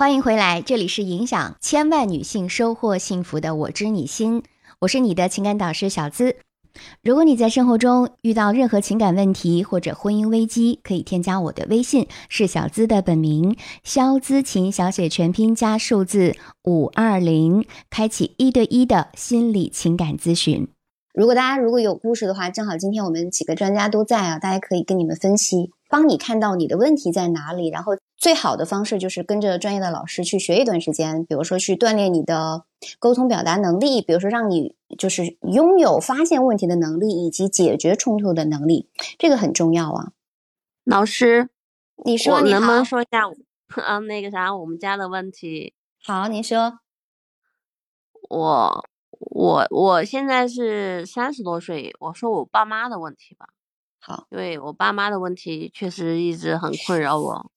[0.00, 4.42] 欢迎回来，这里是影响千万女性收获幸福的我知你心，
[4.78, 6.36] 我是你的情感导师小资。
[7.02, 20.66] 如果你在生活中遇到任何情感问题或者婚姻危机，可以添加我的微信，是小资的本名肖姿琴，小写全拼加数字五二零，开启一对一的心理情感咨询。
[21.12, 27.68] 如果大家如果有故事的话，正好今天我们几个专家都在啊，大家可以跟你们分析，帮你看到你的问题在哪里。
[27.68, 32.64] 然后最好的方式就是跟着专业的老师去学一段时间，比如说去锻炼你的
[32.98, 40.12] 沟通表达能力，比如说让你就是拥有发现问题的能力以及解决冲突的能力，这个很重要啊。
[40.84, 41.50] 老师，
[42.04, 43.28] 你说你能不能说一下
[43.82, 45.74] 啊 那个啥我们家的问题？
[46.02, 46.78] 好，你说。
[48.30, 48.86] 我。
[49.32, 53.50] 我我现在是三十多岁，我说我爸妈的问题吧。
[54.00, 57.50] 好，因为我爸妈的问题确实一直很困扰我。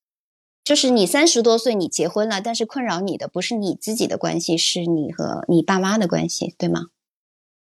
[0.62, 6.86] 就是你三十多岁，你结婚了，但是困扰你的不是你自己的关系，是你和你爸妈的关系，对吗？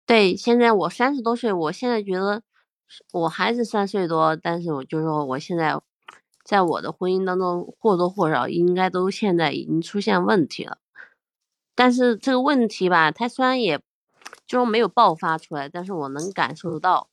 [0.07, 2.43] 对，现在我三十多岁，我现在觉得
[3.13, 5.81] 我孩子三岁多，但是我就说我现在
[6.45, 10.79] 在我的婚姻当中或多或少应该都现在已经出现问题了。
[11.75, 13.81] 但是这个问题吧，它虽然也。
[14.47, 17.11] 就是没有爆发出来，但是我能感受到，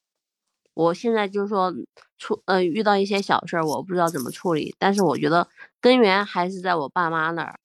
[0.75, 1.73] 我现在就是说
[2.19, 5.47] 出呃遇到一些小事儿，我不知道怎么处理，但是我觉得
[5.81, 7.59] 根源还是在我爸妈那儿，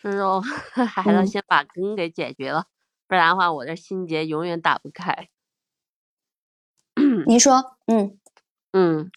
[0.00, 0.40] 所以说
[0.86, 2.66] 还要先把根给解决了，
[3.06, 5.28] 不然的话我的心结永远打不开。
[7.26, 8.18] 您说，嗯
[8.72, 9.10] 嗯，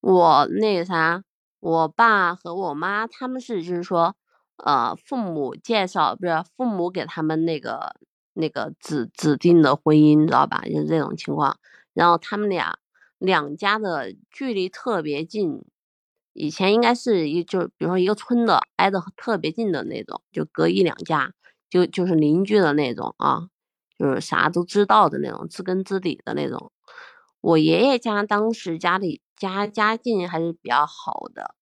[0.00, 1.22] 我那个啥，
[1.60, 4.16] 我爸和我妈他们是就是说，
[4.58, 7.96] 呃，父母介绍不是父母给他们那个。
[8.38, 10.60] 那个指指定的婚姻，知道吧？
[10.66, 11.56] 就是这种情况。
[11.96, 12.78] 然后他们俩
[13.16, 15.64] 两家的距离特别近，
[16.34, 21.32] 以前应该是一就比如说一个村的挨得特别近的那种，就隔一两家，
[21.70, 23.48] 就就是邻居的那种啊，
[23.98, 26.70] 就是啥都知道的那种，知根知底的那种。
[27.40, 31.54] 我爷爷家当时家里家家境还是比较好的，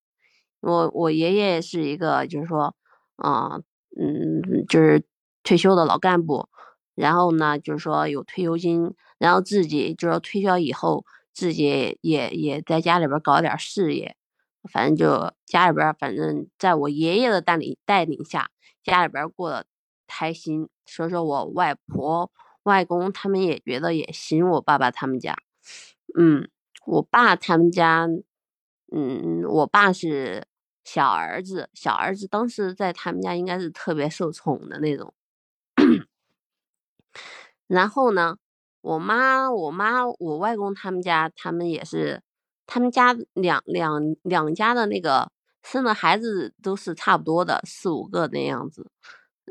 [0.61, 2.75] 我我爷爷是一个就是说，
[3.15, 3.61] 啊
[3.97, 5.05] 嗯，就是
[5.45, 6.49] 退休的老干部。
[6.97, 11.03] 然后呢，就是说有退休金，然后自己就说退休以后，
[11.33, 14.15] 自己也也在家里边搞点事业，
[14.71, 18.51] 反正就家里边，反正在我爷爷的带领带领下，
[18.83, 19.65] 家里边过得
[20.07, 20.69] 开心。
[20.85, 22.31] 所以说我外婆、
[22.65, 24.47] 外公他们也觉得也行。
[24.51, 25.35] 我爸爸他们家，
[26.19, 26.47] 嗯，
[26.85, 28.07] 我爸他们家，
[28.95, 30.47] 嗯，我爸是
[30.85, 35.15] 小儿子，小儿子当时在他们家应该是特别受宠的那种。
[37.67, 38.37] 然后呢，
[38.85, 42.21] 我妈、我妈、我外公他们家，他们也是，
[42.67, 45.31] 他们家两两两家的那个
[45.63, 48.87] 生的孩子都是差不多的，四五个那样子，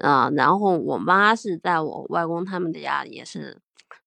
[0.02, 3.60] 啊，然后我妈是在我外公他们家也是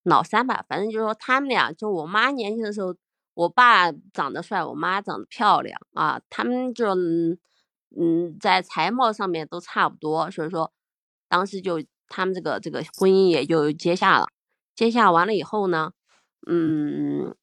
[0.05, 2.95] 老三吧，反正就是说他们俩，就我妈年轻的时候，
[3.35, 10.73] 我爸长得帅，我妈长得漂亮啊，他们就嗯在才貌上面都差不多，所以说
[11.29, 11.83] 当时就。
[12.09, 14.29] 他们这个这个婚姻也就结下了，
[14.77, 15.93] 结下完了以后呢，
[16.47, 17.35] 嗯，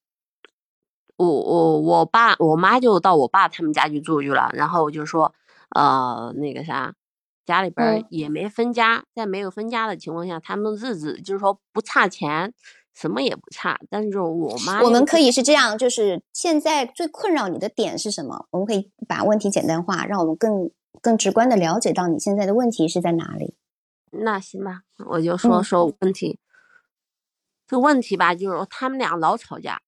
[1.18, 5.34] 我我我爸我妈就到我爸他们家去住去了，然后就说，
[5.76, 6.94] 呃，那个啥，
[7.44, 12.54] 家里边也没分家，在没有分家的情况下，他们日子就是说不差钱，
[12.94, 18.46] 什么也不差，但是我妈，我们可以是这样，就是现在最困扰你的点是什么？
[18.52, 20.70] 我们可以把问题简单化，让我们更
[21.02, 23.56] 更直观的了解到你现在的问题是在哪里。
[24.12, 26.38] 那行吧，我就说说问题。
[27.74, 29.82] 这个问题吧，就是他们俩老吵架，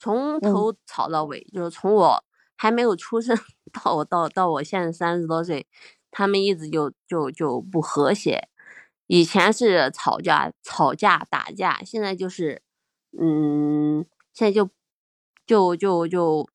[0.00, 2.24] 从头吵到尾，就是从我
[2.56, 3.38] 还没有出生
[3.72, 5.64] 到我到到我现在三十多岁，
[6.10, 8.48] 他们一直就就就不和谐。
[9.06, 12.60] 以前是吵架吵架打架，现在就是，
[13.16, 14.68] 嗯，现在就
[15.46, 16.48] 就就就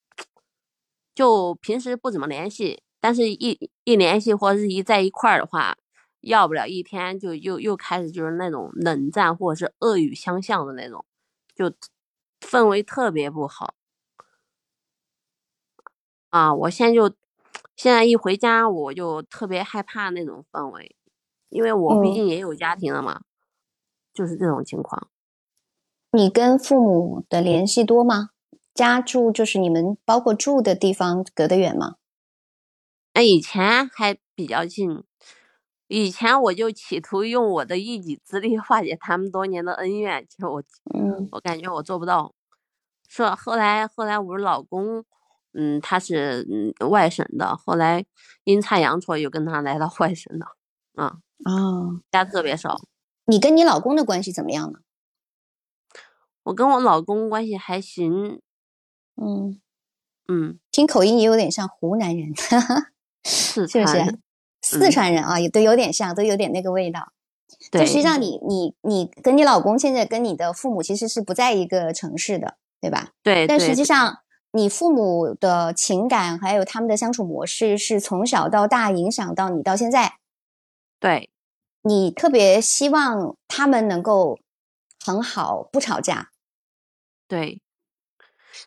[1.16, 5.78] 就平时不怎么联系，但是一一联系或者是一在一块儿的话。
[6.22, 11.06] 要不了一天，就又又开始就是那种冷战或者是恶语相向的那种，
[11.54, 11.72] 就
[12.40, 13.76] 氛围特别不好。
[16.30, 17.14] 啊，我现在就
[17.76, 20.96] 现在一回家，我就特别害怕那种氛围，
[21.50, 23.22] 因为我毕竟也有家庭了嘛，
[24.14, 25.10] 就是这种情况。
[26.12, 28.30] 你跟父母的联系多吗？
[28.74, 31.96] 家住就是你们包括住的地方隔得远吗？
[33.14, 35.04] 哎，以前还比较近。
[35.94, 42.34] 以前我就企图用我的一己之力 化解他们多年的恩怨，其实我，嗯，我感觉我做不到。
[43.10, 45.04] 说后来后来我老公，
[45.52, 48.06] 嗯，他是嗯外省的，后来
[48.46, 50.56] 阴差阳错又跟他来到外省了，
[50.96, 52.78] 啊，哦，家特别少。
[53.26, 54.80] 你跟你老公的关系怎么样呢？
[56.44, 58.40] 我跟我老公关系还行，
[59.22, 59.60] 嗯
[60.30, 62.34] 嗯，听口音也有点像湖南人，
[63.28, 64.20] 四是不是？
[64.62, 67.12] 四川人啊，也都有点像，都有点那个味道。
[67.72, 73.10] 就对，实际上你，你你跟你老公现在跟你的父母其实是不在一个城市的，对吧？
[73.22, 74.20] 对，但实际上，
[74.54, 80.14] 你父母的情感还有他们的相处模式，是从小到大影响到你到现在。
[81.00, 81.30] 对，
[81.84, 84.40] 你特别希望他们能够
[85.04, 86.30] 很好，不吵架。
[87.28, 87.62] 对，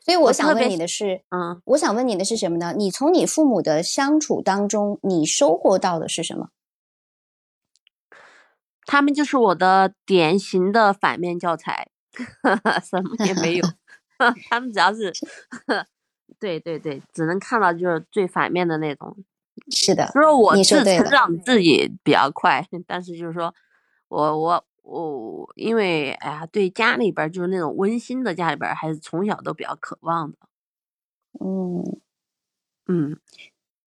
[0.04, 2.74] 所以我我想问你的是，嗯，我想问你的是什么呢？
[2.76, 6.50] 你从你父母的相处当中，你收获到的是什么？
[8.84, 11.88] 他们就是我的典型的反面教材，
[12.84, 13.64] 什么也没有。
[14.50, 15.10] 他们只要是，
[16.38, 19.16] 对对对，只能看到就是最反面的那种。
[19.70, 23.54] 是的，就是我你说对了自成长自己比较快，但是就是说
[24.08, 30.38] 我我我，因为哎呀，对家里边就是那种温馨的家里边儿，还是从小都比较渴望的。
[31.44, 32.00] 嗯。
[32.86, 33.18] 嗯，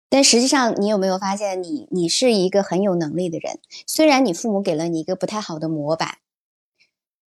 [0.09, 3.59] 但实际上，你有没有发现你，你是一个很有能力的人？
[3.85, 6.17] 虽然你父母给了你一个不太好的模板，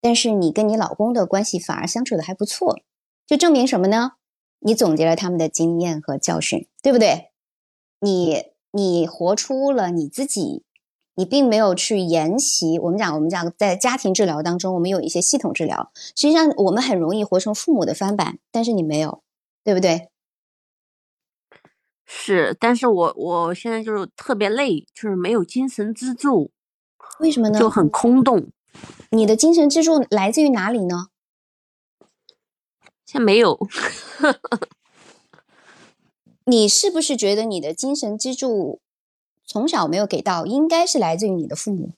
[0.00, 2.78] 但是你跟你老公的关系反而相处的还不错，
[3.26, 4.12] 就证明什么呢？
[4.61, 7.32] 你总结了他们的经验和教训，对不对？
[7.99, 10.62] 你你活出了你自己，
[11.18, 12.78] 你并没有去沿袭。
[12.78, 19.20] 我们讲，我们讲在家庭治疗当中，我们有一些系统治疗，实际上我们很容易活成父母的翻版，但是你没有，
[19.64, 20.10] 对不对？
[22.06, 26.52] 是，但是我我现在就是特别累，就是没有精神支柱，
[27.18, 27.58] 为什么呢？
[27.58, 28.52] 就很空洞。
[29.10, 31.08] 你的精神支柱来自于哪里呢？
[33.04, 33.58] 现在没有，
[36.44, 38.80] 你是不是觉得你的精神支柱
[39.48, 41.94] 从小没有给到，应该是来自于你的父母？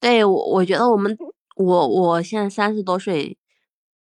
[0.00, 1.16] 对我我觉得我们
[1.56, 3.36] 我我现在三十多岁，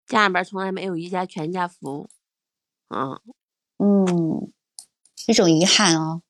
[0.07, 2.11] 家里边从来没有一家全家福。
[2.89, 3.19] 嗯
[3.79, 4.53] 嗯，
[5.27, 6.21] 一种遗憾哦，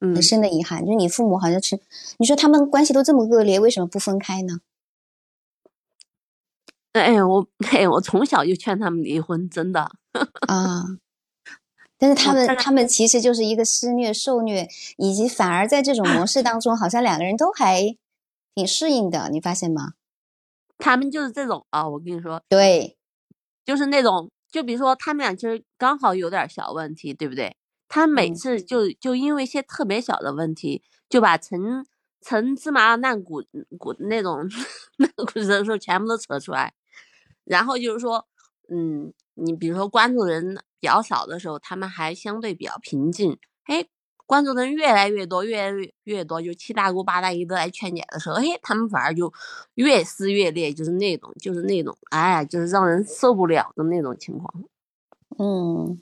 [0.00, 1.80] 嗯很，深的遗憾，就是你父母好像是，
[2.18, 4.60] 你说他们关系都这么恶劣，为什么不分开呢？
[6.92, 9.92] 哎，我哎，我从小就劝他们离婚，真的。
[10.48, 10.98] 啊，
[11.98, 17.96] 但是他们他们其实就是一个施虐、受虐，以及反而在这种模式当中，好像两个人都还
[18.54, 19.94] 挺适应的，你发现吗？
[20.78, 22.96] 他们就是这种啊，我跟你说，对，
[23.64, 27.56] 就是那种，就比如说他们俩其实刚好有点小问题，对不对？
[27.88, 31.84] 他每嗯次就就因为一些特别小的问题，就把陈
[32.20, 33.42] 陈芝麻烂谷
[33.76, 34.48] 谷那种
[34.98, 36.74] 烂谷子的时候全部都扯出来，
[37.44, 38.28] 然后就是说，
[38.68, 43.86] 嗯，你比如说关注人比较少的时候，他们还相对比较平静，哎，
[44.26, 49.32] 关注的人越来越多，越来越越多，就七大姑八大姨都来劝解的时候，哎，他们反而就
[49.74, 54.64] 越撕越裂，就是那种，就是那种，哎，就是让人受不了的那种情况。
[55.38, 56.00] 嗯，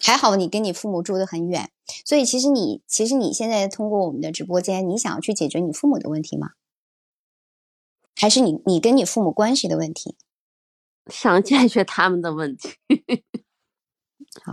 [0.00, 1.70] 还好你跟你父母住得很远，
[2.04, 6.50] 所以其实你其实你现在通过我们的直播间，你想要去解决你父母的问题吗？
[8.20, 10.16] 还是你你跟你父母关系的问题
[11.06, 12.70] 想解决他们的问题。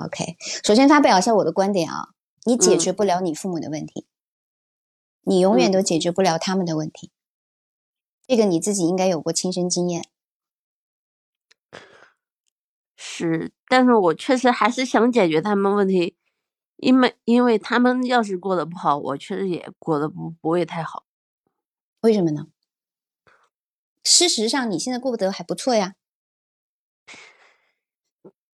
[0.05, 2.09] ？OK，首先发表一下我的观点啊，
[2.45, 4.07] 你解嗯决不了你父母的问题，
[5.21, 7.11] 你永远嗯都解决不了他们的问题，
[8.27, 10.07] 这个你自己应该有过亲身经验。
[12.95, 16.17] 是，但是我确实还是想解决他们问题，
[16.77, 21.05] 因为因为他们要是过得不好，我确实也过得不不会太好。
[22.01, 22.47] 为什么呢？
[24.03, 25.95] 事实上，你现在过得还不错呀。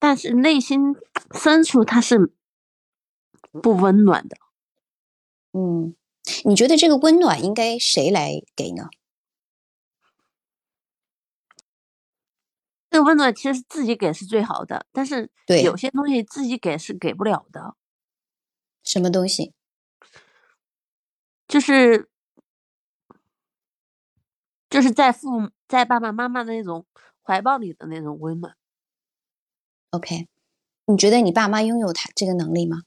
[0.02, 0.96] 但是内心
[1.36, 2.34] 深处他是
[3.62, 4.36] 不温暖的。
[5.54, 5.96] 嗯，
[6.44, 8.90] 你觉得这个温暖应该谁来给呢？
[12.90, 17.76] 这个温暖其实自己给是最好的，但是对有些东西自己给是给不了的，
[18.84, 19.54] 什么东西？
[21.48, 22.10] 就是
[24.68, 26.88] 就是在父母在爸爸妈妈的那种
[27.22, 28.58] 怀抱里的那种温暖。
[29.92, 30.28] OK，
[30.86, 32.84] 你觉得你爸妈拥有他这个能力吗？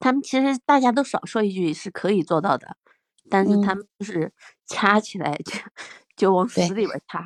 [0.00, 2.76] 他们其实大家都少说一句是可以做到的，
[3.28, 4.32] 但是他嗯们就是
[4.66, 5.52] 掐起来就
[6.16, 7.22] 就往死里边儿掐。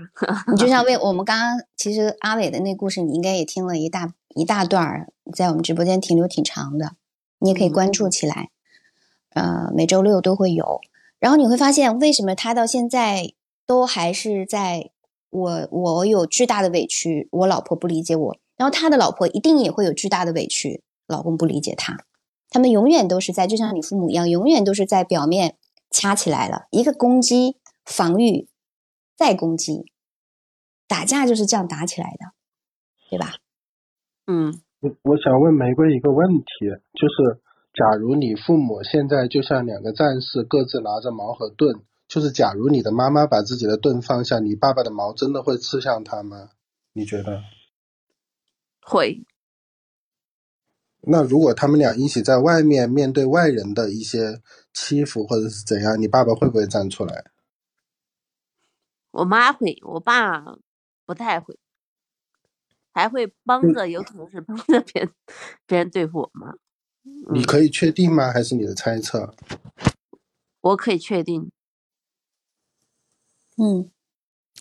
[0.51, 6.97] 你就像为 我们刚刚，其实阿伟的那故事，你应该也听了一大一大段儿，在我们直播间停留挺长的，
[7.39, 8.51] 你也可以嗯关注起来。
[9.29, 10.81] 呃，每周六都会有，
[11.21, 13.33] 然后你会发现，为什么他到现在
[13.67, 14.91] 都还是在
[15.31, 21.97] 我我有巨大的委屈，我老婆不理解我，然后他的老婆一定也会有巨大的委屈，老公不理解他，
[22.51, 25.57] 他们永远都是在就像你父母一样，永远都是在表面
[25.91, 28.49] 掐起来了，一个攻击、防御、
[29.17, 29.87] 再攻击，
[30.87, 32.35] 打架就是这样打起来的，
[33.09, 33.37] 对吧？
[34.27, 37.41] 嗯，我我想问玫瑰一个问题，就是
[37.73, 41.83] 假如你父母现在就像两个战士，各自拿着矛和盾。
[42.13, 46.51] 就是假如你的妈妈把自己的盾放下，你爸爸的矛真的会刺向他吗？
[46.93, 47.43] 你觉得？
[48.83, 49.25] 会。
[51.01, 54.43] 那如果他们俩一起在外面面对外人的一些
[54.75, 57.31] 欺负或者是怎样，你爸爸会不会站出来？
[59.13, 60.59] 我妈会，我爸
[61.07, 61.59] 不太会，
[62.93, 65.11] 还会帮着，有可能是帮着别人
[65.67, 66.53] 别人对付我妈。
[67.33, 68.31] 你可以确定吗？
[68.31, 69.35] 还是你的猜测？
[70.61, 71.51] 我可以确定。
[73.59, 73.91] 嗯，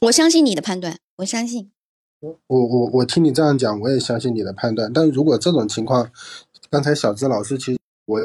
[0.01, 1.71] 我相信你的判断，我相信。
[2.19, 4.91] 我我我听你这样讲，我也相信你的判断。
[4.93, 6.12] 但如果这种情况，
[6.69, 8.19] 刚才小资老师其实我，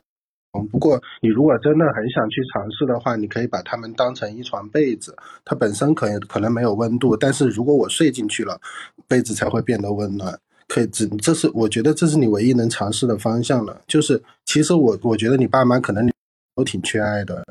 [0.52, 8.60] 嗯，不过你如果真的很想去尝试的话，你可以把它们当成一床被子，它本身可能可能没有温度，但是如果我睡进去了，
[9.08, 10.38] 被子才会变得温暖。
[10.68, 13.80] 可以，这这是我觉得这是你唯一能尝试的方向了。
[13.86, 16.10] 就是其实我我觉得你爸妈可能
[16.54, 17.42] 都挺缺爱的。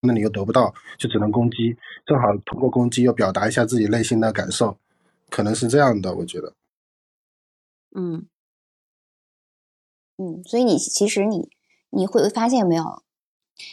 [0.00, 4.76] 那你又得不到，就只能攻击，正好通过攻击又表达一下自己内心的感受，
[5.30, 6.52] 可能是这样的，我觉得。
[7.94, 8.26] 嗯，
[10.18, 11.50] 嗯，所以你其实你
[11.90, 13.02] 你会发现没有，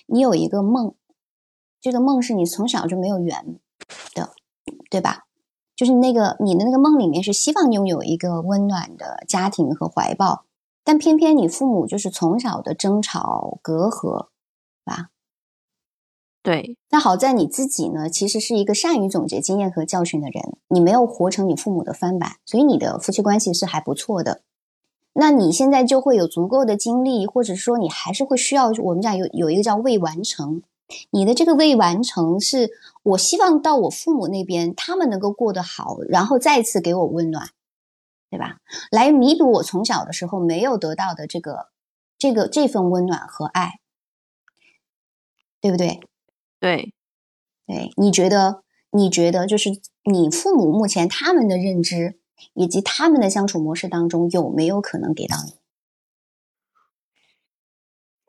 [0.07, 0.95] 你有一个梦，
[1.81, 3.59] 这个梦是你从小就没有圆
[4.15, 4.33] 的，
[4.89, 5.25] 对吧？
[5.75, 10.45] 就是那个你的那个梦里面是希望拥有一个温暖的家庭和怀抱，
[10.83, 14.27] 但偏偏你父母就是从小的争吵隔阂，
[14.83, 15.09] 吧？
[16.43, 24.41] 对，那好在你自己呢，其实是一个善于总结经验和教训的人，你没有活成你父母的翻版，所以你的夫妻关系是还不错的。
[25.13, 30.61] 那你现在就会有足够的精力，或者说你还是会需要我们讲有有一个叫未完成，
[31.11, 32.71] 你的这个未完成是
[33.03, 37.51] 我希望到我父母那边，他们能够过得好，然后再次给我温暖，
[38.29, 38.57] 对吧？
[38.91, 41.67] 来弥补我从小的时候没有得到的这个
[42.17, 43.79] 这个这份温暖和爱，
[45.61, 46.01] 对不对？
[46.63, 46.93] 对，
[47.67, 48.63] 对，你觉得？
[48.95, 49.71] 你觉得就是
[50.03, 52.19] 你父母目前他们的认知
[52.53, 55.55] 以及他们的相处模式当中，有没有可能给到你？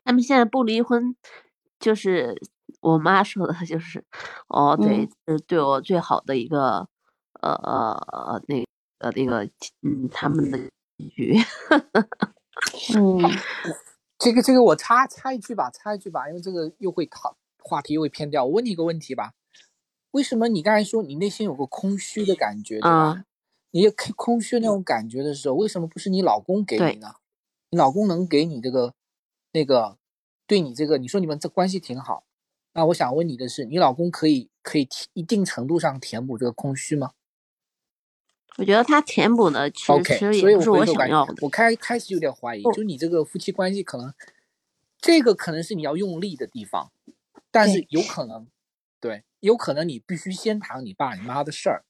[0.02, 1.14] 他们现在不离婚，
[1.78, 2.40] 就是
[2.80, 4.06] 我妈说的，就是
[4.48, 6.88] 哦，对，是对我最好的一个，
[7.42, 8.64] 呃呃，那
[9.00, 9.44] 呃那个，
[9.82, 10.58] 嗯，他们的
[10.96, 11.36] 一句，
[12.96, 13.20] 嗯，
[14.18, 17.36] 这个这个我插插一句吧，插一句吧，因为这个又会讨。
[17.64, 18.44] 话题又会偏掉。
[18.44, 19.32] 我问你一个问题吧，
[20.12, 23.24] 为什么你刚才说你内心有个空虚的感觉，对吧？
[23.72, 27.16] 你空空虚那种感觉的时候，为什么不是你老公给你呢？
[27.70, 28.94] 你老公能给你这个
[29.52, 29.98] 那个
[30.46, 32.24] 对你这个，你说你们这关系挺好，
[32.74, 37.12] 那我想问你的是，你老公可以可以一定程度上填补这个空虚吗？
[38.56, 41.34] 我觉得他填补的其实也不是我想要的。
[41.40, 44.14] 我开开始有点怀疑，就你这个夫妻关系可能
[45.00, 46.92] 这个可能是你要用力的地方。
[47.54, 48.48] 但是有可能，
[49.00, 51.84] 对，有可能你必须先谈你爸你妈的事儿，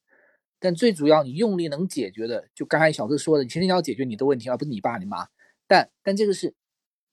[0.59, 5.27] 但最主要你用力能解决的，就刚才小志说的，你其实要解决你的问题，而不是你爸你妈。
[5.67, 6.55] 但但这个是，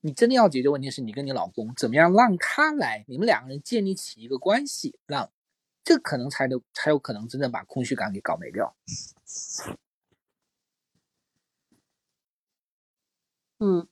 [0.01, 5.31] 你真的要解决问题是你跟你老公怎么样让他来，你们两个人建立起一个关系，让
[5.85, 8.75] 这可能才能才有可能真正把空虚感给搞没掉。
[13.59, 13.90] 嗯。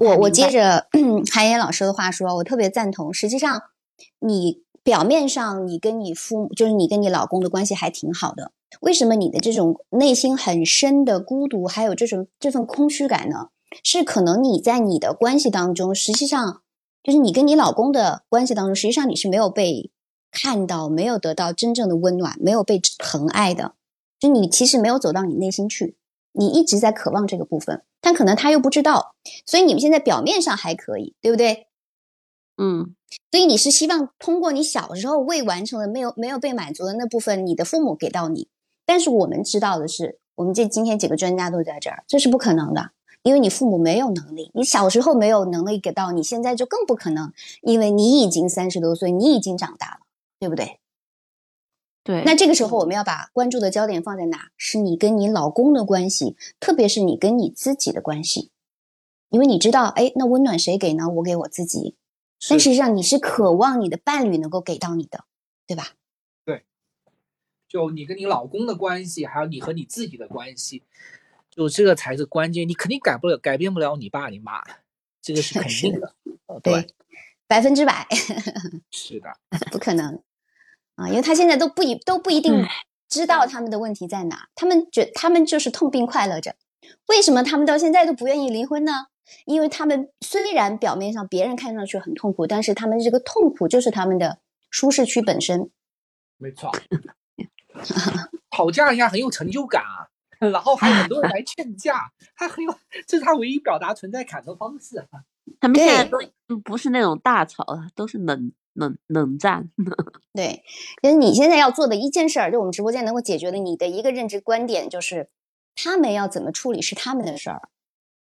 [0.00, 0.86] 我我接着
[1.32, 3.12] 韩岩老师的话说，我特别赞同。
[3.12, 3.62] 实际上，
[4.20, 13.48] 你表面上你跟你父母，就是你跟你老公的关系还挺好的，为什么你的这种内心很深的孤独，还有这种这份空虚感呢？
[13.84, 16.62] 是可能你在你的关系当中，实际上
[17.02, 19.90] 就是你跟你老公的关系当中，实际上你是没有被
[20.30, 23.74] 看到，没有得到真正的温暖，没有被疼爱的，
[24.18, 25.97] 就你其实没有走到你内心去。
[26.38, 31.66] 你一直在渴望这个部分，但可能他又不知道，所以你们现在表面上还可以，对不对？
[32.56, 32.94] 嗯，
[33.30, 38.48] 所以你是希望通过你小时候未完成的、没有没有被满足的那部分，你的父母给到你。
[38.86, 42.92] 但是我们知道的是，我们这今天几个专家都在这儿，这是不可能的，
[43.22, 50.00] 因为你父母没有能力，你小时候没有能力给到，你现在就更不可能，因为你已经三十多岁，你已经长大了，
[50.38, 50.78] 对不对？
[52.02, 54.50] 对，那这个时候我们要把关注的焦点放在哪？
[54.56, 58.50] 是你跟你老公的关系，特别是你跟你自己的关系，
[59.28, 61.08] 因为你知道，哎，那温暖谁给呢？
[61.08, 61.96] 我给我自己。
[62.48, 65.24] 但实际上你是渴望你的伴侣能够给到你的，
[65.66, 65.88] 对吧？
[66.44, 66.64] 对，
[67.68, 70.84] 就你跟你老公的关系，还有你和你自己的关系，
[71.50, 72.68] 就这个才是关键。
[72.68, 74.62] 你肯定改不了，改变不了你爸你妈，
[75.20, 76.14] 这个是 肯定的。
[76.62, 76.94] 对，
[77.48, 78.06] 百分之百。
[78.92, 79.36] 是的，
[79.72, 80.22] 不可能
[80.98, 82.66] 啊，因为他现在都不一都不一定
[83.08, 86.56] 知道他们的问题在哪，他们觉他们就是痛并快乐着。
[87.06, 88.92] 为什么他们到现在都不愿意离婚呢？
[89.44, 94.38] 因为他们虽然表面上别人看上去很痛苦，但是他们这个痛苦就是他们的
[94.70, 95.70] 舒适区本身。
[96.36, 96.72] 没错，
[98.50, 100.08] 吵架一下很有成就感啊，
[100.48, 102.74] 然后还有很多人来劝架，他很有，
[103.06, 105.06] 这是他唯一表达存在感的方式。
[105.60, 106.04] 他们现在
[106.46, 109.70] 都不是那种大吵了，都是冷冷冷战。
[110.32, 110.62] 对，
[111.02, 115.28] 其实你现在要做的一件事儿，就我们直播间能够解决的你的一个认知观点，就是
[115.74, 117.68] 他们要怎么处理是他们的事儿，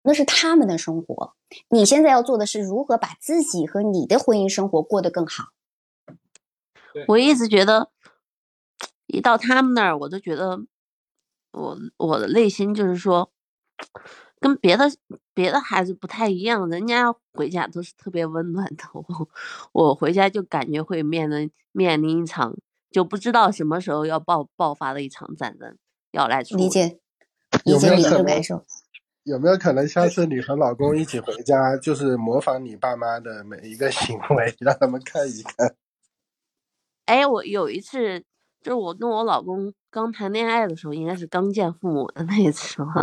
[0.02, 1.36] 那是他们的生活。
[1.70, 5.50] 你现在要做的是如何把自己和你的婚姻生活过得更好。
[7.08, 7.92] 我一直觉得，
[9.06, 10.60] 一到他们那儿，我都觉得，
[11.52, 13.32] 我我的内心就是说。
[14.40, 14.86] 跟别的
[15.34, 19.30] 别的孩子不太一样，人家回家都是特别温暖的， 我
[19.72, 22.56] 我回家就感觉会面临面临一场
[22.92, 25.76] 就不知道什么时候要爆爆发的一场战争
[26.12, 26.42] 要来。
[26.42, 27.00] 理解，
[27.66, 28.64] 理解你的感受。
[29.24, 35.76] 有没有可能下次你和老公一起回家，就是模仿你爸妈的每一个行为，让他们看一看？
[37.06, 38.24] 哎，我有一次。
[38.68, 43.02] 就是我跟我老公刚谈恋爱的时候，应该是刚见父母的 那时候，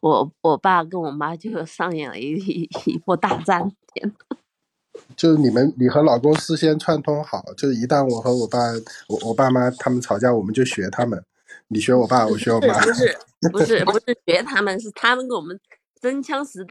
[0.00, 3.70] 我我爸跟我妈就上演了一一一波大战。
[5.14, 8.58] 就是你们，你和老公事先串通好，就是一旦我和我爸、
[9.06, 11.22] 我我爸妈他们吵架，我们就学他们，
[11.68, 12.80] 你学我爸，我学我妈。
[12.80, 13.18] 不是
[13.52, 15.60] 不是不是学他们，是他们给我们
[16.00, 16.66] 真枪实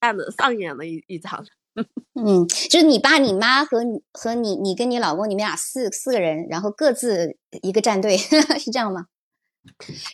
[0.00, 1.44] 弹的上演了一一场。
[2.14, 8.16] 嗯，就是你爸、你妈和你和你，你跟你老公，你们俩四四个人，然后各自一个战队，
[8.58, 9.06] 是这样吗？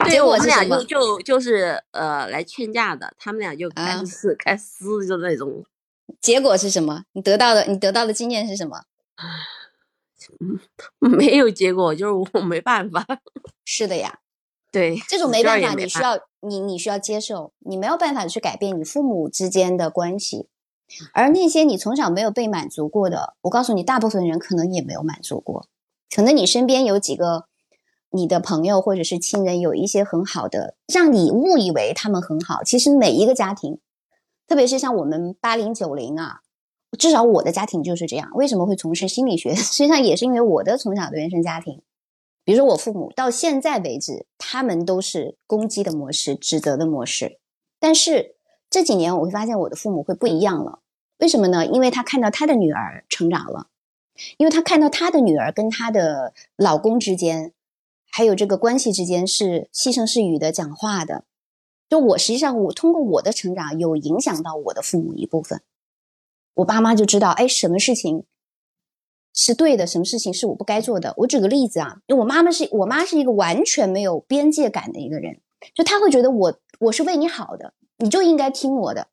[0.06, 5.64] 对，我们俩就就就是呃来劝架的，他们俩就开始开撕，就那种。
[6.20, 7.04] 结果是什么？
[7.12, 8.82] 你得到的你得到的经验是什么？
[10.98, 13.06] 没有结果，就是我没办法。
[13.64, 14.18] 是的呀，
[14.70, 20.48] 对，这种没办法，你需要你你需要接受，你没有办法去改变你父母之间的关系。
[21.12, 25.68] 而那些你从小没有被满足过的，我告诉你，大部分人可能也没有满足过。
[26.14, 27.46] 可能你身边有几个
[28.10, 32.62] 你的朋友或者是亲人，有一些很好的，让你误以为他们很好。
[32.62, 33.78] 其实每一个家庭，
[34.46, 36.40] 特别是像我们八零九零啊，
[36.98, 38.30] 至少我的家庭就是这样。
[38.34, 39.54] 为什么会从事心理学？
[39.56, 41.80] 实际上也是因为我的从小的原生家庭。
[42.44, 47.38] 比如说我父母到现在为止，他们都是攻击的模式、指责的模式。
[47.80, 48.34] 但是
[48.68, 50.80] 这几年我会发现，我的父母会不一样了。
[51.22, 51.64] 为什么呢？
[51.64, 53.68] 因为他看到他的女儿成长了，
[54.38, 57.52] 因为他看到他的女儿跟他的老公之间，
[58.10, 61.22] 还有这个关系之间是细声细语的讲话的。
[61.88, 65.62] 就我实际上，我通过我的成长有影响到我的父母一部分，
[66.54, 68.24] 我爸妈就知道，哎，什么事情
[69.32, 71.14] 是对的，什么事情是我不该做的。
[71.18, 75.40] 我举个例子啊，因为我妈妈是我妈是一个完全没有边界感的一个人，
[75.72, 79.06] 就她会觉得我我是为你好的，你就应该听我的。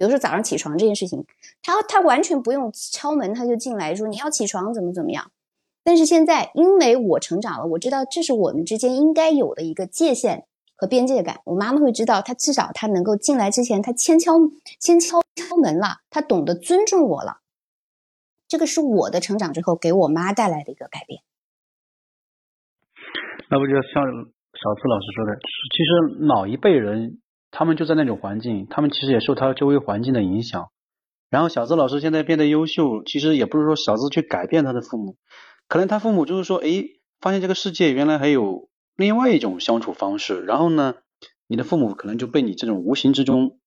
[0.00, 1.26] 比如说早上起床这件事情，
[1.62, 5.30] 他他完全不用敲门，他就进来说你要起床怎么怎么样。
[5.84, 11.40] 但是现在因为我成长了，我知道这是我们之间应该有的一个界限和边界感。
[11.44, 14.32] 我妈妈会知道，她至少她能够进来之前，她先敲
[14.78, 17.40] 先敲敲门了，她懂得尊重我了。
[18.48, 21.20] 这个是我的成长之后给我妈带来的一个改变。
[23.50, 27.20] 那不就像小次老师说的，其实老一辈人。
[27.50, 30.70] 他们就在那种环境，他们其实也受他周围环境的影响。
[31.28, 35.16] 然后小资老师现在变得优秀，其实也不是说小资去改变他的父母，
[35.68, 36.84] 可能他父母就是说，哎，
[37.20, 40.42] 发现这个世界原来还有另外一种相处方式。
[40.42, 40.94] 然后呢，
[41.46, 43.58] 你的父母可能就被你这种无形之中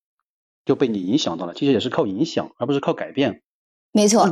[0.66, 1.54] 就被你影响到了。
[1.54, 3.42] 其实也是靠影响，而不是靠改变。
[3.94, 4.30] 没错，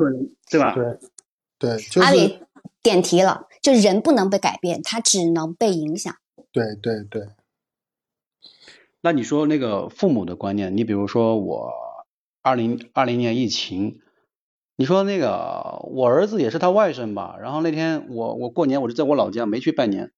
[0.49, 0.75] 对吧？
[0.75, 2.39] 对对，阿里
[2.83, 6.13] 点题了，就人不能被改变，他只能被影响。
[6.51, 7.21] 对对对。
[9.03, 11.71] 那你说那个父母的观念，你比如说我
[12.43, 13.99] 二零二零年疫情，
[14.75, 17.35] 你说那个我儿子也是他外甥吧？
[17.41, 20.11] 然后那天我我过年我就在我老家没去拜年，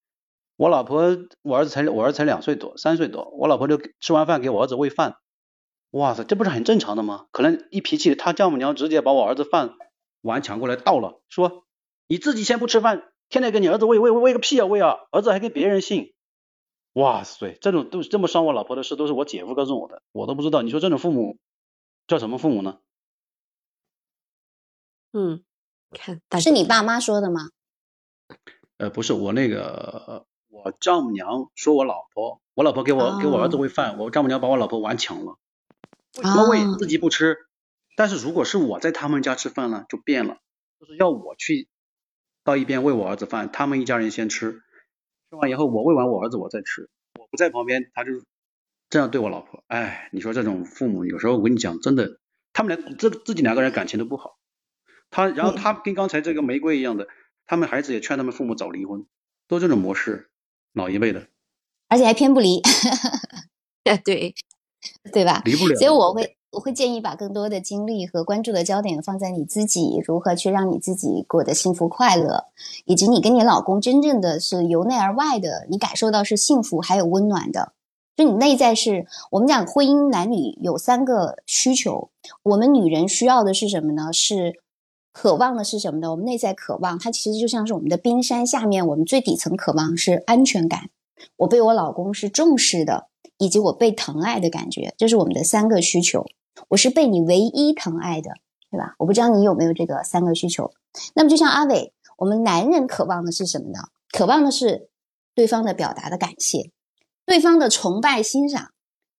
[0.58, 5.16] 我老婆我儿子才我儿子才两岁多三岁多，我老婆就吃完饭给我儿子喂饭，
[5.92, 7.28] 哇塞，这不是很正常的吗？
[7.32, 9.76] 可能一脾气，他丈母娘直接把我儿子饭
[10.22, 11.64] 碗抢过来倒了，说
[12.08, 16.13] 你自己先不吃饭，天天给你儿子喂喂喂个屁啊喂啊，儿子还跟别人姓。
[16.94, 20.62] 哇塞，这种都这么伤我老婆的事，都是我姐夫告诉我的，我都不知道。
[20.62, 21.38] 你说这种父母
[22.08, 22.80] 叫什么父母呢？
[25.12, 25.44] 嗯，
[25.92, 27.50] 看是你爸妈说的吗？
[28.78, 35.38] 呃，不是我那个，我丈母娘说我老婆，我老婆给我给我儿子喂饭，我丈母娘把我老婆碗抢了，
[36.18, 37.38] 为什么喂自己不吃？
[37.96, 40.40] 但是如果是我在他们家吃饭呢，就变了，
[40.80, 41.68] 就是要我去
[42.44, 44.63] 到一边喂我儿子饭，他们一家人先吃，
[45.34, 46.88] 吃完以后我喂完我儿子我再吃，
[47.20, 48.12] 我不在旁边他就
[48.92, 52.20] 这样对我老婆，哎，你说这种父母有时候我跟你讲真的，
[52.54, 54.38] 他们俩自自己两个人感情都不好，
[55.10, 57.08] 他然后他跟刚才这个玫瑰一样的，
[57.48, 59.08] 他们孩子也劝他们父母早离婚，
[59.48, 60.30] 都这种模式，
[60.72, 61.26] 老一辈的，
[61.88, 62.62] 而且还偏不离，
[63.86, 64.36] 哎 对，
[65.12, 65.42] 对吧？
[65.46, 66.38] 离不了，所以我会。
[66.54, 72.46] 我会建议把更多的精力和关注的焦点放在你自己如何去让你自己过得幸福快乐，
[72.86, 77.74] 以及你跟你老公真正的是由内而外的，你感受到是幸福还有温暖的。
[78.16, 82.12] 就你内在是我们讲婚姻男女有三个需求，
[82.44, 84.14] 我们女人需要的是什么呢？
[84.14, 84.62] 是
[85.12, 86.12] 渴望的是什么呢？
[86.12, 90.92] 我们内在渴望，它其实就像是我们的冰山下面，我们最底层渴望是安全感，
[91.38, 93.08] 我被我老公是重视的，
[93.40, 96.24] 以及我被疼爱的感觉，这是我们的三个需求。
[96.70, 98.32] 我是被你唯一疼爱的，
[98.70, 98.96] 对吧？
[99.00, 100.72] 我不知道你有没有这个三个需求。
[101.16, 103.80] 那么就像阿伟，我们男人渴望的是什么呢？
[104.12, 104.90] 渴望的是
[105.34, 106.72] 对方的表达的感谢，
[107.26, 108.72] 对方的崇拜、欣赏，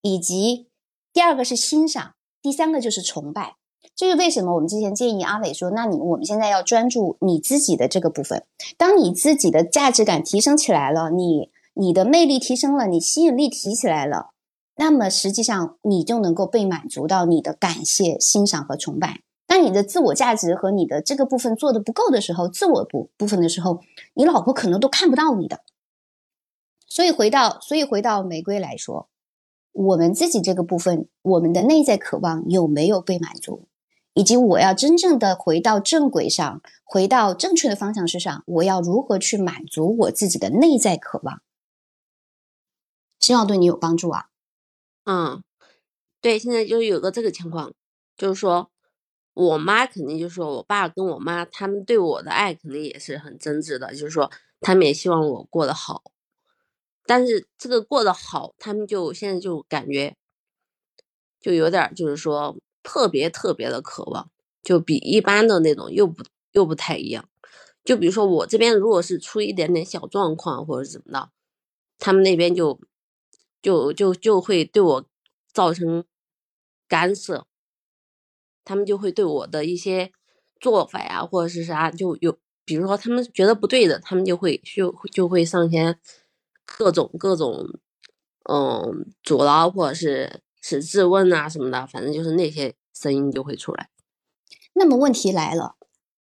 [0.03, 0.68] 以及
[1.12, 3.57] 第二个是欣赏，第三个就是崇拜。
[3.97, 4.55] 这是为什么？
[4.55, 8.44] 我们之前建议阿伟说，那你我们现在要专注你自己的这个部分。
[8.77, 14.34] 当你自己的价值感提升起来了，你你的魅力提升了，你吸引力提起来了。
[14.76, 19.20] 那么实际上，你就能够被满足到你的感谢、欣赏和崇拜。
[19.46, 23.80] 当你的自我价值和你的这个部分做的不够的时候，自我部部分的时候，
[24.14, 25.60] 你老婆可能都看不到你的。
[26.88, 29.08] 所以回到，所以回到玫瑰来说，
[29.72, 33.68] 我们自己这个部分，我们的内在渴望有没有被满足，
[34.14, 41.42] 以及我要真正的回到正轨上，回到正确的方向之上，我要如何去满足我自己的内在渴望？
[43.20, 44.30] 希望对你有帮助啊。
[45.07, 45.43] 嗯，
[46.23, 47.75] 对，现在就是有个这个情况，
[48.17, 48.71] 就是说
[49.35, 54.31] 我妈肯定就是说我爸跟我妈他们对我的爱肯定也是很真挚的，就是说
[54.62, 56.03] 他们也希望我过得好，
[57.05, 60.17] 但是这个过得好，他们就现在就感觉
[61.38, 64.31] 就有点就是说特别特别的渴望，
[64.62, 67.29] 就比一般的那种又不又不太一样。
[67.85, 71.29] 就比如说我这边如果是出一点点小状况或者怎么的，
[71.99, 72.81] 他们那边就。
[73.64, 75.05] 就就就会对我
[75.50, 76.05] 造成
[76.87, 77.46] 干涉，
[78.62, 80.12] 他们就会对我的一些
[80.61, 85.98] 做法呀，或者是啥，就有，比如说他们觉得不对的，他们就会就就会上前
[86.66, 87.81] 各种各种，
[88.50, 93.88] 嗯，阻挠或者是是质问啊什么的，反正就是那些声音就会出来。
[94.74, 95.77] 那么问题来了，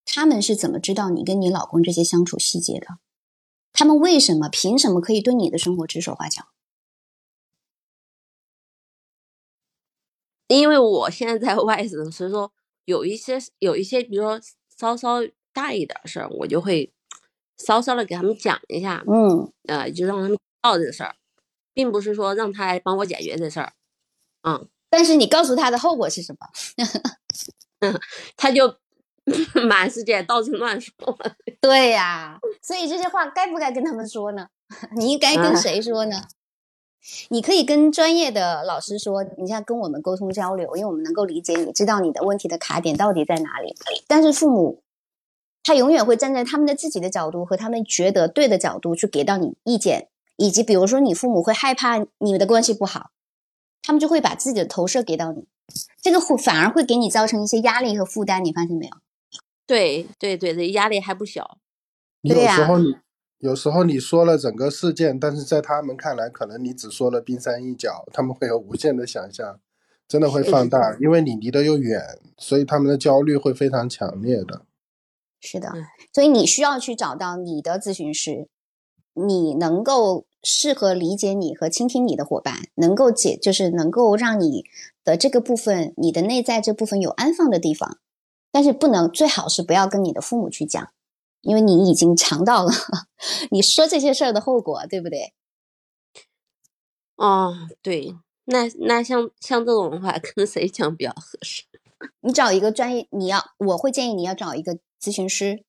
[0.05, 2.99] 他们是怎么知道你跟你老公这些相处细节的？
[3.73, 6.49] 他们为什么凭什么可以对你的生活指手画脚？
[10.59, 12.51] 因为我现在在外省，所以说
[12.85, 14.41] 有一些有一些，比如说
[14.79, 15.19] 稍稍
[15.53, 16.93] 大一点事儿，我就会
[17.59, 21.15] 稍稍的给他们讲一下，嗯，呃，就让他们知道这事儿，
[21.73, 23.73] 并不是说让他来帮我解决这事儿，
[24.43, 24.69] 嗯。
[24.91, 26.47] 但是你告诉他的后果是什么？
[28.37, 28.77] 他就
[29.67, 30.93] 满世界到处乱说。
[31.63, 34.49] 对呀，所以这些话该不该跟他们说呢？
[34.95, 36.17] 你应该跟谁说呢？
[37.29, 43.75] 你可以跟专业的老师说，你像跟我们沟通交流，因为我们能够理解你，知道你的问题的卡点到底在哪里。
[44.07, 44.83] 但是父母，
[45.63, 53.11] 他永远会站在他们的自己的角度和他们觉得对的角度去给到你意见，以及比如说你父母会害怕你们的关系不好，
[53.83, 55.47] 他们就会把自己的投射给到你，
[56.01, 58.45] 这个会反而会给你造成一些压力和负担。
[58.45, 58.93] 你发现没有？
[59.67, 61.59] 对对对对，压力还不小。
[62.23, 62.95] 有时候你。
[63.43, 69.59] 有时候你说了整个事件，但是在他们看来，可能你只说了冰山一角，他们会有无限的想象，
[70.07, 74.63] 真的会放大，因为你离得又远，所以他们的焦虑会非常强烈的。
[75.41, 75.73] 是的，
[76.13, 78.47] 所以你需要去找到你的咨询师，
[79.15, 84.65] 你能够适合理解你和倾听你的伙伴，能够解就是能够让你
[85.03, 87.99] 的这个部分，你的内在这部分有安放的地方，
[88.53, 90.93] 但是不能，最好是不要跟你的父母去讲。
[91.43, 92.73] 因为你已经尝到了
[93.51, 95.33] 你说这些事儿的后果，对不对？
[97.17, 101.65] 哦，对，那那像像这种的话，跟谁讲比较合适？
[102.21, 105.63] 你找一个专业，你要我会建议你要找一个咨询师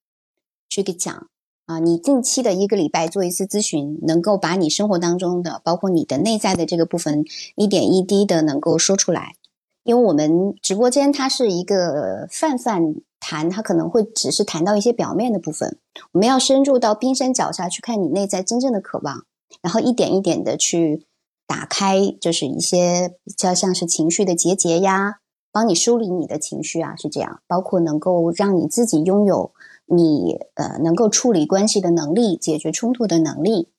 [0.69, 1.29] 去给讲
[1.65, 1.79] 啊。
[1.79, 7.23] 你定期的一个礼拜做一次咨询，能够把你生活当中的，包括你的内在的这个部分，
[7.55, 9.35] 一点一滴的能够说出来。
[9.83, 12.95] 因为我们直播间它是一个泛泛。
[13.23, 15.79] 谈，他可能会只是谈到一些表面的部分。
[16.11, 19.23] 我们要深入到冰山脚下去看你内在真正的渴望，
[19.61, 21.05] 然后一点一点的去
[21.47, 25.19] 打开，就是一些比较像是情绪的结节呀，
[25.51, 27.41] 帮你梳理你的情绪啊，是这样。
[27.47, 29.53] 包括能够让你自己拥有
[29.85, 33.69] 你呃能够处理关系的能力、解决冲突的能力，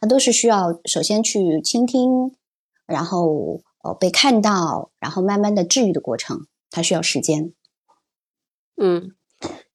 [0.00, 2.36] 它都是需要首先去倾听，
[2.86, 7.52] 然后呃被看到，然后慢慢的治愈的过程，它需要时间。
[8.80, 9.14] 嗯，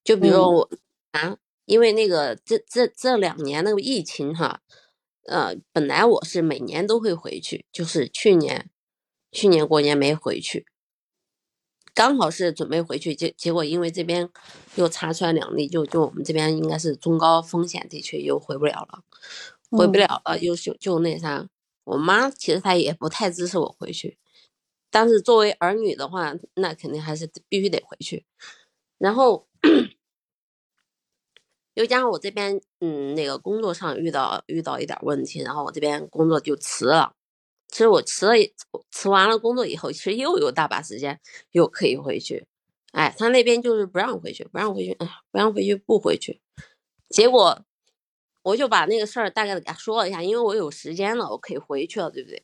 [0.02, 0.70] 就比如我
[1.12, 1.36] 啊，
[1.66, 4.62] 因为那个这这这两年那个疫情哈，
[5.26, 8.70] 呃，本来我是每年都会回去，就是去年
[9.30, 10.66] 去年过年没回去，
[11.94, 14.30] 刚好是准备回去，结结果因为这边
[14.76, 19.02] 又查出来两例，就就我们这边应该是中高风险地区，又回不了了，
[19.70, 21.46] 回不了了，又就就那啥，
[21.84, 24.16] 我妈其实她也不太支持我回去，
[24.90, 28.24] 但是作为儿女的话，那肯定还是必须得回去。
[29.04, 29.46] 然后
[31.74, 37.12] 又加上我这边，嗯，那个工作上遇到遇到一点问题，然后我这边工作就辞了。
[37.68, 38.32] 其实我辞了，
[38.90, 42.46] 辞完了工作以后，其实又有大把时间，又可以回去。
[42.92, 46.40] 哎，他那边就是不让回去，不让回去，哎，不让回去，不回去。
[47.10, 47.62] 结果
[48.42, 52.42] 我就把那个事儿大概给他说了一下，因为我有时间了，我可以回去了，对不对？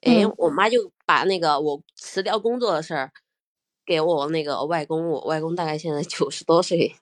[0.00, 3.12] 哎，我妈就把那个我辞掉工作的事儿。
[3.86, 6.96] 给我那个外公，我外公大概现在九十多岁，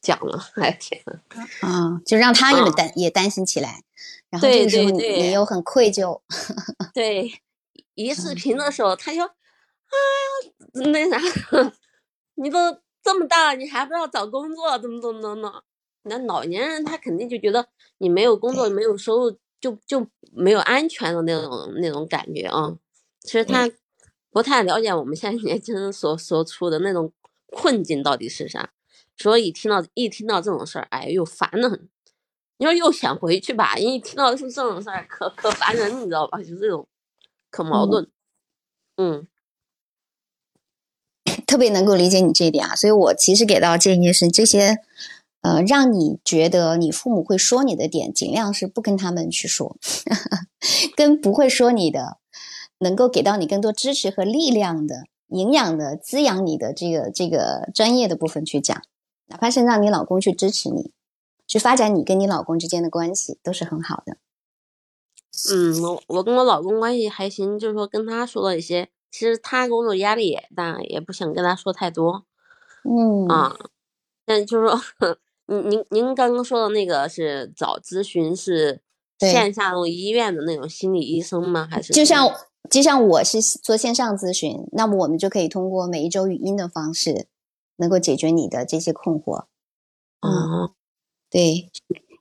[0.00, 1.20] 讲了，哎天呐，
[1.60, 3.82] 啊，就让他也担也担心起来，
[4.30, 6.20] 然后这个时候你又很愧疚，
[6.94, 7.30] 对，
[7.94, 11.18] 一视频的时候他就，哎呀，那啥，
[12.36, 12.58] 你都
[13.02, 15.62] 这么大了，你还不知道找工作，怎么怎么怎么，
[16.04, 17.68] 那老年人他肯定就觉得
[17.98, 22.74] 你没有工作没有收入就就没有安全的那种那种感觉啊，
[23.20, 23.70] 其实他。
[24.32, 27.12] 不太了解我们现在年轻人所所处的那种
[27.48, 28.72] 困境到底是啥，
[29.16, 31.88] 所以听到一听到这种事儿，哎，又烦得很。
[32.56, 36.38] 你说又想回去吧，一听到是这种事儿，可可烦人，你知道吧？
[36.42, 36.88] 就这种，
[37.50, 38.08] 可矛盾。
[38.96, 39.26] 嗯，
[41.46, 44.78] 特别能够理解你这一点啊，所以我其实给到建议是这些，
[45.42, 49.76] 呃，让你觉得你父母会说你的点，尽量是不跟他们去说，
[50.96, 52.21] 跟不会说你的。
[52.82, 58.82] 能够给到你更多支持和力量的、营养的、滋养你的这个这个专业的部分去讲，
[59.26, 60.92] 哪怕是让你老公去支持你，
[61.46, 64.16] 去发展你跟你老公之间的关系，都是很好的。
[65.50, 72.24] 嗯，我我跟我老公关系还行，就是说跟他说了一些，其实他工作压力也大，也不想跟他说太多。
[72.84, 73.56] 嗯啊，
[74.26, 75.16] 但就是说，
[75.46, 78.82] 您您您刚刚说的那个是找咨询是
[79.20, 81.68] 线下那种医院的那种心理医生吗？
[81.70, 82.28] 还是就像？
[82.70, 87.26] 就像我是做线上咨询，那么我们就可以通过每一周语音的方式，
[87.76, 89.44] 能够解决你的这些困惑。
[90.20, 90.70] 嗯，
[91.28, 91.68] 对，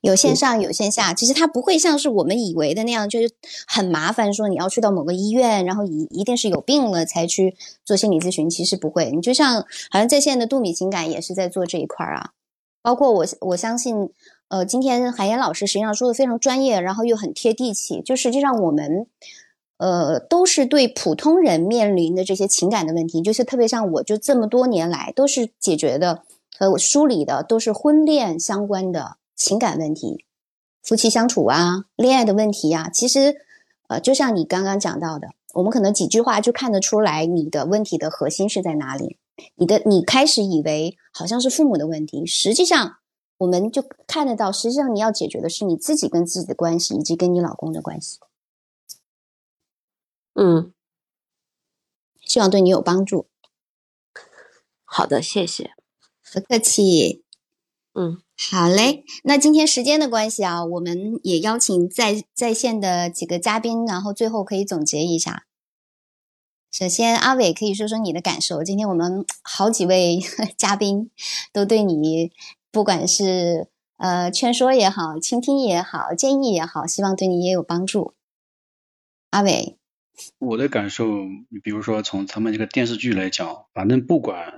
[0.01, 3.31] 有线上有线下，其实它不会像是我们以为的那样，就是
[3.67, 8.49] 很麻烦，说你要去到某个医院，然后一一定是有病了才去做心理咨询。
[8.49, 12.31] 其实不会，你就像好像在线的杜米情感也是在做这一块儿啊。
[12.81, 14.09] 包括我我相信，
[14.47, 19.05] 呃，今天海岩老师实际上说的非常专业，然后又很贴地气，就实际上我们。
[19.81, 26.21] 呃，都是对普通人面临的这些情感的问题，就是特别像我，就这么多年来都是解决的
[26.55, 30.23] 和梳理的都是婚恋相关的情感问题，
[30.83, 32.91] 夫妻相处啊，恋爱的问题呀。
[32.93, 33.37] 其实，
[33.87, 39.17] 呃，就像你刚刚讲到的，我们可能几句话就看得出来你的问题的核心是在哪里。
[39.55, 42.97] 你的你开始以为好像是父母的问题，实际上
[43.39, 48.19] 我们就看得到，实际上你要解决的是你自己跟自己的关系，以及跟你老公的关系。
[50.33, 50.73] 嗯，
[52.21, 53.27] 希望对你有帮助。
[54.85, 55.71] 好的，谢谢，
[56.33, 57.23] 不客气。
[57.93, 59.03] 嗯，好嘞。
[59.23, 65.45] 那今天时间的关系啊，我们也邀请在在线的几个嘉宾，然后最后可以总结一下。
[66.71, 68.63] 首先，阿伟可以说说你的感受。
[68.63, 70.21] 今天我们好几位
[70.57, 71.11] 嘉宾
[71.51, 72.31] 都对你，
[72.71, 73.67] 不管是
[73.97, 78.13] 呃劝说也好，倾听也好，建议也好，希望对你也有帮助。
[79.31, 79.77] 阿伟。
[80.39, 81.05] 我的感受，
[81.49, 84.51] 你比如说从他们这个电视剧来讲，反正不管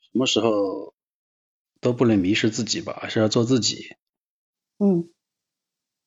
[0.00, 0.94] 什么时候
[1.80, 3.96] 都不能迷失自己吧，还是要做自己。
[4.78, 5.08] 嗯。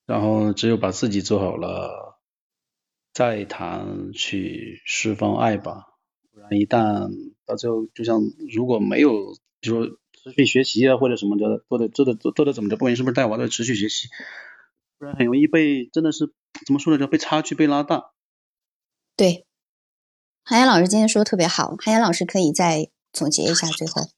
[0.06, 2.20] 然后只有把自己做好了，
[3.14, 5.88] 再谈去释放爱吧。
[6.34, 7.10] 不然一旦
[7.46, 8.20] 到最后，就像
[8.54, 14.10] 如果没有，比如说持续学习啊或者什么的，做的做的做的怎么的，不管是不是带娃的持续学习，
[14.98, 16.34] 不然很容易被真的是
[16.66, 17.08] 怎么说来着？
[17.08, 18.12] 被差距被拉大。
[19.16, 19.46] 对，
[20.44, 24.10] 韩岩老师今天说的特别好，韩岩老师可以再总结一下最后。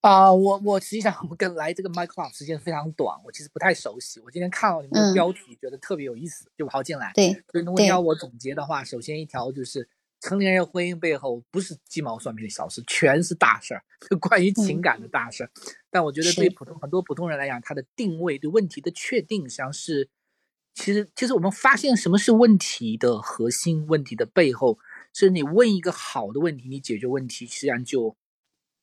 [0.00, 4.18] 啊，我我实际上我跟来这个 My Club 时间非常短，我其实不太熟悉。
[4.20, 7.12] 我今天看到你们的标题，觉得特别有意思，就跑进来。
[7.14, 9.86] 对，所以如果你要我总结的话，首先一条就是
[10.20, 13.84] 成年人婚姻背后不是鸡毛蒜皮的小事，全是大事儿，
[14.18, 15.50] 关于情感的大事儿。
[15.90, 20.08] 但我觉得对普通很多普通人来讲，他的定位对问题的确定，实际上是
[20.74, 24.78] 其实其实我们发现什么是问题的核心，问题的背后
[25.12, 28.16] 是你问一个好的问题，你解决问题，实际上就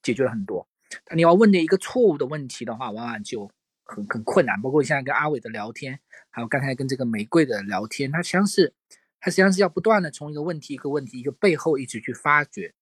[0.03, 0.67] 解决了很多。
[1.15, 3.49] 你要问的一个错误的问题的话，往往就
[3.83, 4.61] 很很困难。
[4.61, 8.73] 包括现在跟阿伟的聊天，还有刚才跟这个玫瑰的聊天，它实际上是，
[9.19, 12.73] 它实际上是要不断的从一个问题一个问题一个背后一直去发掘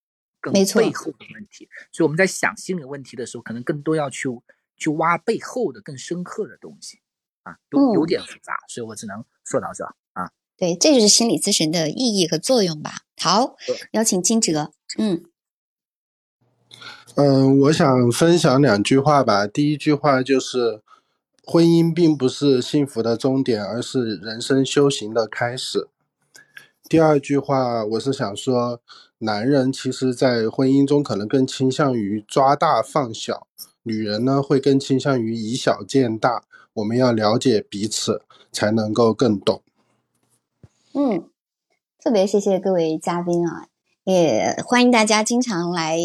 [0.42, 1.70] 更背后的问题。
[1.92, 4.30] 所以我们在想心理问题的时候，可能更多要去
[4.78, 7.00] 去挖背后的更深刻的东西
[7.46, 10.30] 啊，有有点复杂，所以我只能说到这啊。
[10.58, 12.92] 对，这就是心理咨询的意义和作用吧。
[13.22, 13.56] 好，
[13.94, 15.24] 邀请金哲，嗯。
[17.16, 19.48] 嗯，我想分享两句话吧。
[19.48, 20.82] 第一句话就是，
[21.46, 25.88] 婚姻并不是幸福的终点，而是人生修行的开始。
[26.90, 28.82] 第二句话，我是想说，
[29.20, 33.48] 男人其实在婚姻中可能更倾向于抓大放小，
[33.84, 36.44] 女人呢会更倾向于以小见大。
[36.76, 39.62] 我们要了解彼此，才能够更懂。
[40.94, 41.30] 嗯，
[42.04, 43.68] 特别谢谢各位嘉宾啊。
[44.04, 45.98] 也欢迎大家经常来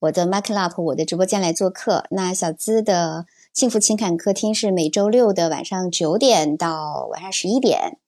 [0.00, 2.06] 我的 Mark Up 我的直播间来做客。
[2.10, 7.98] 那小资的幸福情感客厅是每周六的晚上九点到晚上十一点，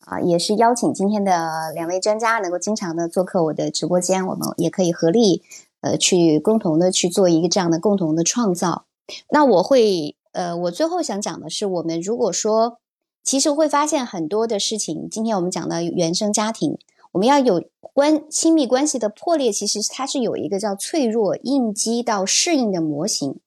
[0.00, 5.42] 啊，也是邀请今天的两位专家能够经常的做客我的直播间，我们也可以合力
[5.80, 8.84] 呃去共同的去做一个这样的共同的创造。
[9.30, 12.78] 那我会呃，我最后想讲的是，我们如果说
[13.22, 16.76] 其实会发现很多的事情，今天我们讲到原生家庭。
[17.12, 23.38] 我们要有关亲密关系的破裂，其实它是有一个叫脆弱应激到适应的模型。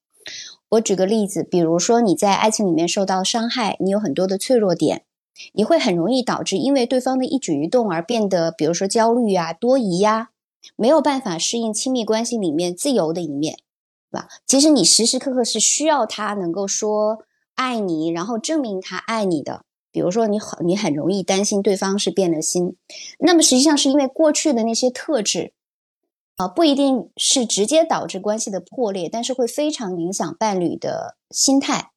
[0.70, 5.04] 我举个例子，比如说你在爱情里面受到伤害，你有很多的脆弱点，
[5.54, 10.30] 你会很容易导致因为对方的一举一动而变得，比如说焦虑呀、多疑呀，
[10.76, 13.58] 没有办法适应亲密关系里面自由的一面，
[14.16, 14.28] 吧？
[14.48, 17.20] 其实你时时刻刻是需要他能够说
[17.54, 19.66] 爱你，然后证明他爱你的。
[19.92, 22.76] 比如说，你很你很容易担心对方是变了心，
[23.20, 25.54] 那么实际上是因为过去的那些特质，
[26.36, 31.92] 啊，不一定是直接导致关系的破裂，但是会非常影响伴侣的心态。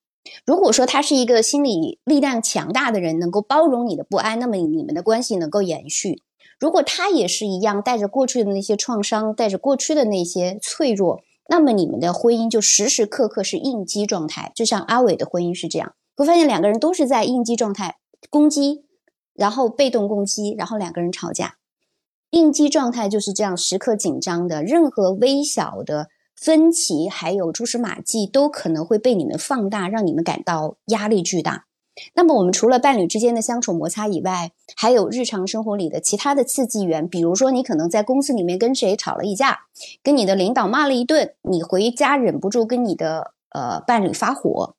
[0.47, 6.23] 如果说他是一个心理力量强大的人，能够包容你的不安，那么你们的关系能够延续。
[6.61, 14.53] 如果他也是一样，带着过去的那些创伤，带着过去的那些脆弱，那么你们的婚姻就时时刻刻是应激状态。
[14.55, 15.95] 就像阿伟的婚姻是这样。
[16.15, 17.97] 会发现两个人都是在应激状态，
[18.29, 18.85] 攻击，
[19.35, 21.57] 然后被动攻击，然后两个人吵架。
[22.31, 31.68] 应激状态就是这样，时刻紧张的，任何微小的分歧还有蛛丝马迹都可能会被你们放大，让你们感到压力巨大。
[32.15, 39.61] 那么我们除了伴侣之间的相处摩擦以外，还有日常生活里的其他的刺激源，比如说你可能在公司里面跟谁吵了一架，
[40.03, 44.75] 跟你的领导骂了一顿，你回家忍不住跟你的呃伴侣发火。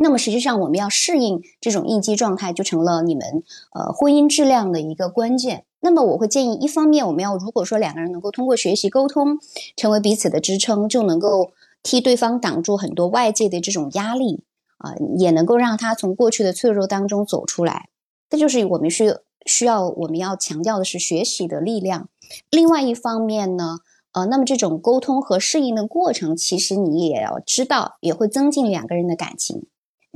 [0.00, 3.42] 那么实际上，我们要适应这种应激状态，就成了你们
[3.74, 5.64] 呃婚姻质量的一个关键。
[5.80, 9.38] 那么我会建议，一方面我们要如果说两个人能够通过学习沟通，
[9.76, 14.44] 成为彼此的支撑，就能够替对方挡住很多外界的这种压力
[14.78, 17.88] 啊，也能够让他从过去的脆弱当中走出来。
[18.30, 19.14] 这就是我们需
[19.46, 22.08] 需要我们要强调的是学习的力量。
[22.50, 23.78] 另外一方面呢，
[24.12, 29.66] 呃，那么这种沟通和适应的过程，其实你也要知道，也会增进两个人的感情。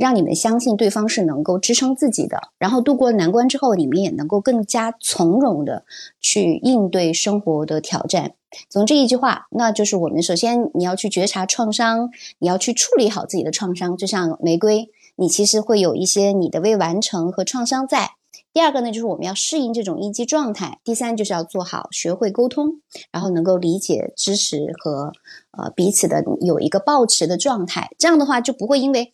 [0.03, 5.85] 让你们相信对方是能够支撑自己的，然后度过难关之后，你们也能够更加从容的
[6.21, 8.33] 去应对生活的挑战。
[8.69, 12.11] 总之一句话，那就是我们首先你要去觉察创伤，
[12.41, 13.97] 你要去处理好自己的创伤。
[13.97, 18.11] 就像玫瑰，你其实会有一些你的未完成和创伤在。
[18.53, 20.81] 第二个呢，就是我们要适应这种应激状态。
[20.83, 22.81] 第三，就是要做好学会沟通，
[23.13, 25.13] 然后能够理解、支持和
[25.57, 27.93] 呃彼此的有一个抱持的状态。
[27.97, 29.13] 这样的话就不会因为。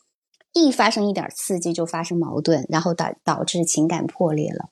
[0.53, 4.71] 一发生一点刺激就发生矛盾，然后导导致情感破裂了。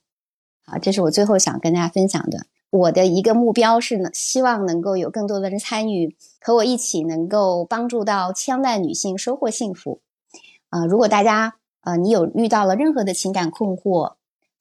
[0.65, 2.47] 啊，这是我最后想跟大家分享的。
[2.71, 10.01] 我的一个目标是呢，希望能够有更多的人参与，和我一起能够帮助到千万女性收获幸福。
[10.71, 14.16] 啊，如果大家呃你有遇到了任何的情感困惑。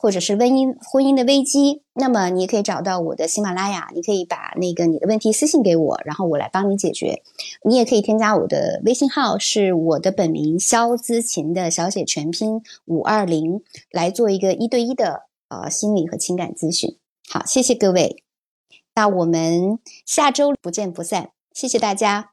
[0.06, 7.24] 或者是婚姻婚姻的危机，那么你也可以找到我的喜马拉雅，你可以把那个你的问题私信给我，然后我来帮你解决。
[7.64, 16.96] 你也可以添加我的微信号，是我的本名肖姿琴的小写全拼五二零，来做一个一对一的呃心理和情感咨询。
[17.28, 18.22] 好，谢谢各位，
[18.94, 22.30] 那我们下周不见不散，谢谢大家。